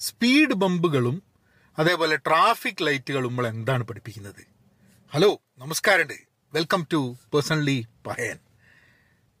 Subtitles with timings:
[0.00, 1.22] Speed ബമ്പുകളും
[1.78, 4.46] അതേപോലെ traffic ലൈറ്റുകളും നമ്മൾ എന്താണ് പഠിപ്പിക്കുന്നത്?
[5.14, 6.14] ഹലോ നമസ്കാരമുണ്ട്.
[6.54, 8.38] വെൽക്കം ടു പേഴ്സണലി പഹയൻ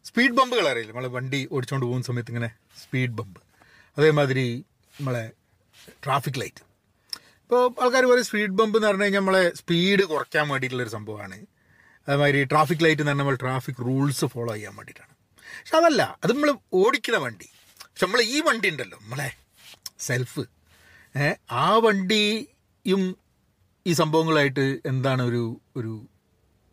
[0.04, 0.90] സ്പീഡ് ബമ്പുകൾ അറിയില്ല?
[0.90, 2.50] നമ്മളെ വണ്ടി ഓടിച്ചുകൊണ്ട് പോകുന്ന സമയത്ത് ഇങ്ങനെ
[2.82, 3.40] സ്പീഡ് ബമ്പ്.
[3.98, 4.64] അതേമാതിരി
[5.00, 5.30] നമ്മളെ
[6.04, 6.62] ട്രാഫിക് ലൈറ്റ്.
[7.42, 11.46] ഇപ്പോൾ ആൾക്കാർ പറയും സ്പീഡ് ബമ്പ് എന്ന് പറഞ്ഞു കഴിഞ്ഞാൽ നമ്മളെ സ്പീഡ് കുറയ്ക്കാൻ വേണ്ടിയിട്ടുള്ളൊരു സംഭവമാണ്.
[12.08, 15.16] അതേമാതിരി ട്രാഫിക് ലൈറ്റ് എന്ന് പറഞ്ഞാൽ നമ്മൾ ട്രാഫിക് റൂൾസ് ഫോളോ ചെയ്യാൻ വേണ്ടിയിട്ടാണ്.
[15.60, 17.48] പക്ഷെ അതല്ല അത് നമ്മൾ ഓടിക്കുന്ന വണ്ടി.
[17.82, 19.45] പക്ഷെ നമ്മൾ ഈ വണ്ടി ഉണ്ടല്ലോ നമ്മളെ
[19.98, 20.44] സെൽഫ്
[21.50, 23.02] ആ വണ്ടിയും
[23.86, 25.42] ഈ സംഭവങ്ങളായിട്ട് എന്താണ് ഒരു
[25.76, 25.92] ഒരു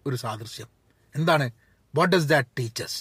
[0.06, 0.70] ഒരു സാദൃശ്യം?
[1.16, 1.46] എന്താണ്?
[1.94, 3.00] വാട്ട് ഡസ് ദാറ്റ് ടീച്ചേഴ്സ്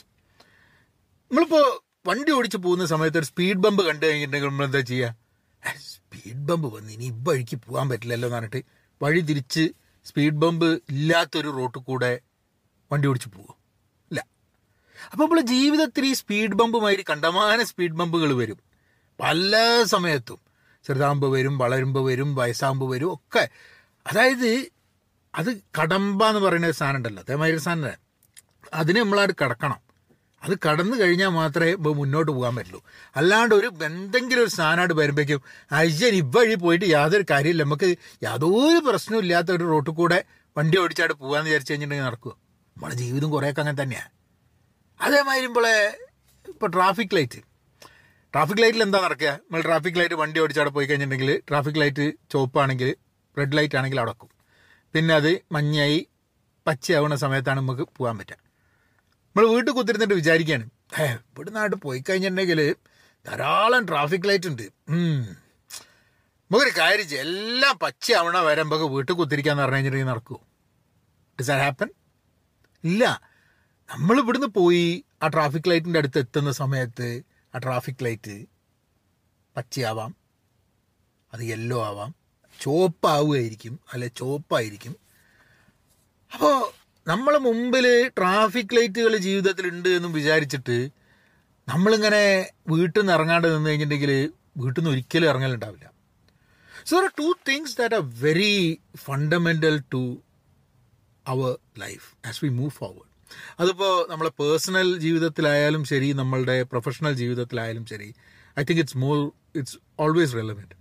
[1.30, 1.64] നമ്മളിപ്പോൾ
[2.06, 6.92] വണ്ടി ഓടിച്ച് പോകുന്ന സമയത്ത് ഒരു സ്പീഡ് ബമ്പ് കണ്ടു കഴിഞ്ഞിട്ടുണ്ടെങ്കിൽ നമ്മൾ എന്താ ചെയ്യുക സ്പീഡ് ബമ്പ് വന്ന്
[6.92, 8.60] ഇനി ഈ വഴിക്ക് പോകാൻ പറ്റില്ലല്ലോ എന്ന് പറഞ്ഞിട്ട്
[9.00, 9.64] വഴി തിരിച്ച്
[10.06, 12.12] സ്പീഡ് ബമ്പ് ഇല്ലാത്തൊരു റോട്ടിൽ കൂടെ
[12.90, 13.56] വണ്ടി ഓടിച്ച് പോകും
[14.10, 14.20] ഇല്ല.
[15.12, 18.58] അപ്പോൾ നമ്മൾ ജീവിതത്തിൽ ഈ സ്പീഡ് ബമ്പുമായി കണ്ടമാന സ്പീഡ് ബമ്പുകൾ വരും.
[19.22, 20.38] പല സമയത്തും.
[20.84, 23.48] ചെറുതാകുമ്പോൾ വരും വളരുമ്പോൾ വരും വയസ്സാകുമ്പോൾ വരും ഒക്കെ.
[24.06, 24.66] അതായത്
[25.34, 27.22] അത് കടമ്പ എന്ന് പറയുന്ന ഒരു സാധനം ഉണ്ടല്ലോ.
[27.22, 27.90] അതേമാതിരി സാധനം
[28.74, 29.92] അതിനെ നമ്മളായിട്ട് കടക്കണം.
[30.42, 32.82] അത് കടന്നു കഴിഞ്ഞാൽ മാത്രമേ ഇപ്പോൾ മുന്നോട്ട് പോകാൻ പറ്റുള്ളൂ.
[33.16, 37.62] അല്ലാണ്ട് ഒരു എന്തെങ്കിലും ഒരു സാധനമായിട്ട് വരുമ്പോഴേക്കും അയ്യൻ ഇവഴി പോയിട്ട് യാതൊരു കാര്യമില്ല.
[37.62, 40.24] നമുക്ക് യാതൊരു പ്രശ്നവും ഇല്ലാത്ത ഒരു റോട്ടിൽ കൂടെ
[40.58, 42.32] വണ്ടി ഓടിച്ചായിട്ട് പോകാമെന്ന് വിചാരിച്ചു കഴിഞ്ഞിട്ടുണ്ടെങ്കിൽ നടക്കുക
[42.76, 44.10] നമ്മുടെ ജീവിതം കുറേയൊക്കെ അങ്ങനെ തന്നെയാണ്
[45.02, 45.46] അതേമാതിരി
[46.48, 47.51] ഇപ്പോൾ ട്രാഫിക് ലൈറ്റ്
[48.34, 49.30] ട്രാഫിക് ലൈറ്റിൽ എന്താ നടക്കുക?
[49.44, 52.90] നമ്മൾ ട്രാഫിക് ലൈറ്റ് വണ്ടി ഓടിച്ചവിടെ പോയി കഴിഞ്ഞിട്ടുണ്ടെങ്കിൽ ട്രാഫിക് ലൈറ്റ് ചുവപ്പാണെങ്കിൽ
[53.36, 54.30] റെഡ് ലൈറ്റ് ആണെങ്കിൽ അടക്കും
[54.94, 55.98] പിന്നെ അത് മഞ്ഞയായി
[56.66, 58.38] പച്ചയാവുന്ന സമയത്താണ് നമുക്ക് പോകാൻ പറ്റുക.
[59.28, 60.66] നമ്മൾ വീട്ടിൽ കുത്തിരുന്നിട്ട് വിചാരിക്കുകയാണ്
[61.02, 62.60] ഏ ഇവിടെ നാട്ട് പോയി കഴിഞ്ഞിട്ടുണ്ടെങ്കിൽ
[63.26, 64.64] ധാരാളം ട്രാഫിക് ലൈറ്റ് ഉണ്ട്.
[66.50, 67.26] നമുക്കൊരു കാര്യം ചെയ്യാം.
[67.28, 70.40] എല്ലാം പച്ചയാവണ വരെ നമുക്ക് വീട്ടിൽ കുത്തിരിക്കാന്ന് പറഞ്ഞു കഴിഞ്ഞിട്ടുണ്ടെങ്കിൽ നടക്കുമോ
[71.38, 71.90] ഡിസ് ആർ ഹാപ്പൻ
[72.84, 73.04] ഇല്ല.
[73.88, 74.86] നമ്മൾ ഇവിടുന്ന് പോയി
[75.22, 77.08] ആ ട്രാഫിക് ലൈറ്റിന്റെ അടുത്ത് എത്തുന്ന സമയത്ത്
[77.54, 78.36] ആ ട്രാഫിക് ലൈറ്റ്
[79.56, 80.12] പച്ചയാവാം
[81.32, 82.10] അത് യെല്ലോ ആവാം
[82.60, 84.94] ചുവപ്പാവുകയായിരിക്കും അല്ലെ ചുവപ്പായിരിക്കും.
[86.32, 86.56] അപ്പോൾ
[87.06, 87.86] നമ്മളെ മുമ്പിൽ
[88.18, 90.76] ട്രാഫിക് ലൈറ്റുകൾ ജീവിതത്തിൽ ഉണ്ട് എന്നും വിചാരിച്ചിട്ട്
[91.68, 92.24] നമ്മളിങ്ങനെ
[92.68, 94.12] വീട്ടിൽ നിന്ന് ഇറങ്ങാണ്ട് നിന്ന് കഴിഞ്ഞിട്ടുണ്ടെങ്കിൽ
[94.56, 95.86] വീട്ടിൽ നിന്ന് ഒരിക്കലും ഇറങ്ങലുണ്ടാവില്ല.
[96.88, 100.02] So are two things that are very fundamental to
[101.26, 103.11] our life as we move forward
[103.60, 108.14] അതിപ്പോൾ നമ്മളെ പേഴ്സണൽ ജീവിതത്തിലായാലും ശരി നമ്മളുടെ പ്രൊഫഷണൽ ജീവിതത്തിലായാലും ശരി
[108.60, 110.74] I think it's more it's always relevant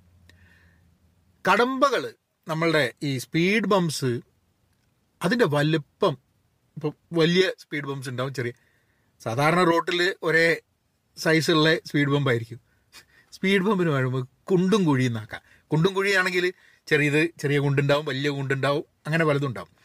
[1.51, 2.13] കടമ്പകൾ
[2.47, 4.19] നമ്മളുടെ ഈ സ്പീഡ് ബംസ്
[5.21, 6.17] അതിന്റെ വലുപ്പം
[6.75, 8.51] ഇപ്പം വലിയ സ്പീഡ് ബംസ് ഉണ്ടാവും ചെറിയ
[9.21, 10.61] സാധാരണ റോട്ടിൽ ഒരേ
[11.17, 12.59] സൈസുള്ള സ്പീഡ് ബമ്പ് ആയിരിക്കും.
[13.31, 15.41] സ്പീഡ് ബംബിന് വരുമ്പോൾ കുണ്ടും കുഴിയും നാക്കാം.
[15.67, 16.53] കുണ്ടും കുഴിയാണെങ്കിൽ
[16.87, 19.80] ചെറിയത് ചെറിയ കുണ്ടുണ്ടാവും വലിയ കുണ്ടുണ്ടാവും അങ്ങനെ പലതും ഉണ്ടാവും.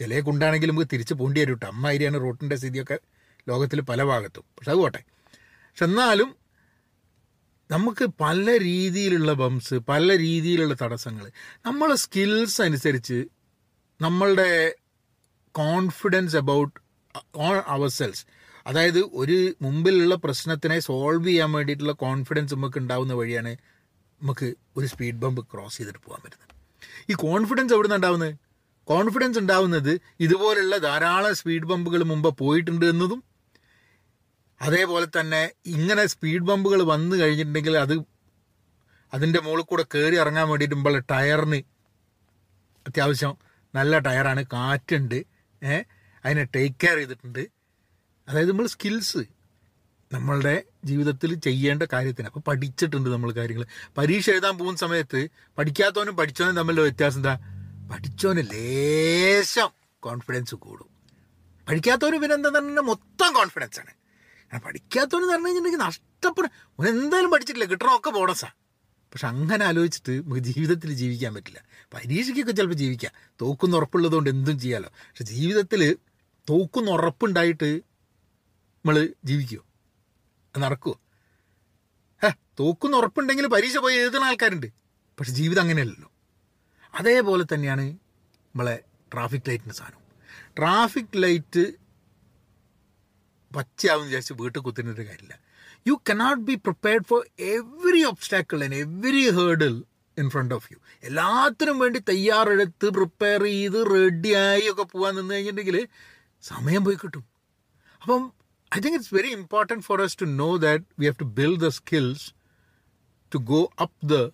[0.00, 2.98] ചില കുണ്ടാണെങ്കിൽ നമുക്ക് തിരിച്ച് പോണ്ടി വരും കേട്ടോ അമ്മായിരിയാണ് റോട്ടിന്റെ സ്ഥിതിയൊക്കെ
[3.48, 4.42] ലോകത്തിൽ പല ഭാഗത്തും.
[4.42, 5.04] പക്ഷെ അത് പോട്ടെ.
[5.38, 6.36] പക്ഷെ എന്നാലും
[7.70, 11.30] നമുക്ക് പല രീതിയിലുള്ള ബംസ് പല രീതിയിലുള്ള തടസ്സങ്ങൾ
[11.66, 13.24] നമ്മളെ സ്കിൽസ് അനുസരിച്ച്
[14.00, 14.74] നമ്മളുടെ
[15.52, 16.80] confidence about
[17.34, 18.26] on our selves
[18.66, 23.56] അതായത് ഒരു മുമ്പിലുള്ള പ്രശ്നത്തിനെ സോൾവ് ചെയ്യാൻ വേണ്ടിയിട്ടുള്ള കോൺഫിഡൻസ് നമുക്ക് ഉണ്ടാവുന്ന വഴിയാണ്
[24.22, 26.50] നമുക്ക് ഒരു സ്പീഡ് ബമ്പ് ക്രോസ് ചെയ്തിട്ട് പോകാൻ പറ്റുന്നത്.
[27.12, 28.49] ഈ കോൺഫിഡൻസ് എവിടെ ഉണ്ടാവുന്നത്?
[28.90, 29.92] കോൺഫിഡൻസ് ഉണ്ടാവുന്നത്
[30.24, 33.20] ഇതുപോലുള്ള ധാരാളം സ്പീഡ് ബമ്പുകൾ മുമ്പ് പോയിട്ടുണ്ട് എന്നതും
[34.60, 35.42] അതേപോലെ തന്നെ
[35.74, 37.94] ഇങ്ങനെ സ്പീഡ് ബമ്പുകൾ വന്നു കഴിഞ്ഞിട്ടുണ്ടെങ്കിൽ അത്
[39.12, 41.60] അതിന്റെ മുകളിൽ കൂടെ കയറി ഇറങ്ങാൻ വേണ്ടിയിട്ട് മുമ്പുള്ള ടയറിന്
[42.86, 43.32] അത്യാവശ്യം
[43.74, 45.18] നല്ല ടയറാണ് കാറ്റുണ്ട്
[46.24, 47.42] അതിനെ ടേക്ക് കെയർ ചെയ്തിട്ടുണ്ട്.
[48.28, 49.22] അതായത് നമ്മൾ സ്കിൽസ്
[50.10, 50.54] നമ്മളുടെ
[50.88, 52.28] ജീവിതത്തിൽ ചെയ്യേണ്ട കാര്യത്തിന്.
[52.30, 53.64] അപ്പോൾ പഠിച്ചിട്ടുണ്ട് നമ്മൾ കാര്യങ്ങൾ.
[53.98, 55.20] പരീക്ഷ എഴുതാൻ പോകുന്ന സമയത്ത്
[55.58, 57.34] പഠിക്കാത്തവനും പഠിച്ചവനും തമ്മിലുള്ള വ്യത്യാസം എന്താ?
[57.90, 59.70] പഠിച്ചവന് ലേശം
[60.00, 60.88] കോൺഫിഡൻസ് കൂടും.
[61.68, 63.92] പഠിക്കാത്തവന് പിന്നെ എന്താ പറഞ്ഞാൽ മൊത്തം കോൺഫിഡൻസ് ആണ്.
[64.50, 66.50] കാരണം പഠിക്കാത്തവന് പറഞ്ഞു കഴിഞ്ഞിട്ടുണ്ടെങ്കിൽ നഷ്ടപ്പെടും
[66.80, 68.52] ഓൻ എന്തായാലും പഠിച്ചിട്ടില്ല കിട്ടണമൊക്കെ ബോണസാണ്
[69.12, 71.62] പക്ഷെ അങ്ങനെ ആലോചിച്ചിട്ട് നമുക്ക് ജീവിതത്തിൽ ജീവിക്കാൻ പറ്റില്ല.
[71.94, 73.12] പരീക്ഷയ്ക്കൊക്കെ ചിലപ്പോൾ ജീവിക്കാം.
[73.40, 75.96] തോക്കുന്ന ഉറപ്പുള്ളതുകൊണ്ട് എന്തും ചെയ്യാമല്ലോ പക്ഷെ ജീവിതത്തിൽ
[76.50, 77.76] തോക്കുന്ന ഉറപ്പുണ്ടായിട്ട്
[78.76, 79.64] നമ്മൾ ജീവിക്കുമോ
[80.56, 81.00] അത് നടക്കുമോ
[82.26, 82.30] ഏ
[82.60, 84.66] തോക്കുന്ന ഉറപ്പുണ്ടെങ്കിൽ പരീക്ഷ പോയി എഴുതുന്ന ആൾക്കാരുണ്ട്.
[85.18, 86.09] പക്ഷെ ജീവിതം അങ്ങനെയല്ലല്ലോ.
[87.00, 87.84] അതേപോലെ തന്നെയാണ്
[88.44, 88.82] നമ്മളെ
[89.12, 89.96] ട്രാഫിക് ലൈറ്റിന്റെ സാധനം
[90.58, 91.72] ട്രാഫിക് ലൈറ്റ്
[93.56, 95.40] പച്ചയാവും വിചാരിച്ച് വീട്ടിൽ കുത്തുന്നൊരു കാര്യമില്ല.
[95.86, 99.84] You cannot be prepared for every obstacle and every hurdle
[100.18, 105.88] in front of you എല്ലാത്തിനും വേണ്ടി തയ്യാറെടുത്ത് പ്രിപ്പയർ ചെയ്ത് റെഡിയായി ഒക്കെ പോകാൻ നിന്ന് കഴിഞ്ഞിട്ടുണ്ടെങ്കിൽ
[106.42, 107.24] സമയം പോയി കിട്ടും.
[108.02, 108.32] അപ്പം
[108.76, 111.68] I think it's very important for us to know that we have to build the
[111.68, 112.26] skills
[113.34, 114.28] to go up the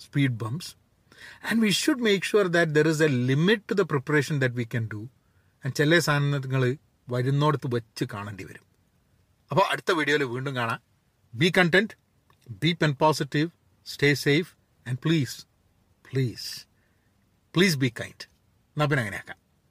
[0.00, 0.72] speed bumps
[1.48, 4.64] and we should make sure that there is a limit to the preparation that we
[4.74, 5.00] can do
[5.64, 6.64] and ചില സാധനങ്ങൾ
[7.08, 8.64] വരുന്നോടത്ത് വെച്ച് കാണേണ്ടി വരും.
[9.50, 10.80] അപ്പോൾ അടുത്ത വീഡിയോയിൽ വീണ്ടും കാണാം.
[11.34, 11.94] Be content
[12.62, 13.48] be pen positive
[13.86, 14.50] stay safe
[14.88, 15.36] and please
[16.04, 16.48] please
[17.54, 18.24] please be kind
[18.74, 19.38] എന്നാൽ പിന്നെ അങ്ങനെയാക്കാം.